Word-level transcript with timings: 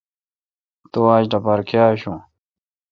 تو 0.91 0.99
آج 1.15 1.23
لوپار 1.31 1.59
کاں 1.69 1.85
آشو۔ 1.91 2.13